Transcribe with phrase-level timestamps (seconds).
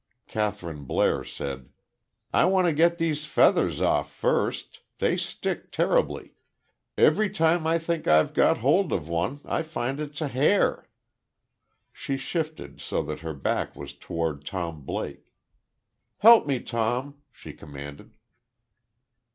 [0.27, 1.69] Kathryn Blair said:
[2.33, 4.79] "I want to get these feathers off first.
[4.97, 6.33] They stick terribly....
[6.97, 10.87] Every time I think I've got hold of one, I find it's a hair."
[11.93, 15.31] She shifted, so that her back was toward Tom Blake.
[16.17, 18.11] "Help me, Tom," she commanded.